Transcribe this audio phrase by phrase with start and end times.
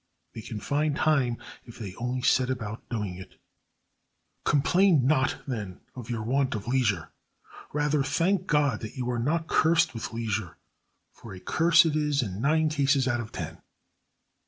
[0.33, 3.39] They can find time if they only set about doing it.
[4.45, 7.11] Complain not, then, of your want of leisure.
[7.71, 10.57] Rather thank God that you are not cursed with leisure,
[11.13, 13.61] for a curse it is in nine cases out of ten.